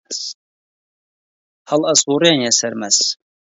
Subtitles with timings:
[1.69, 2.97] هەڵ ئەسووڕێنێ سەرمەس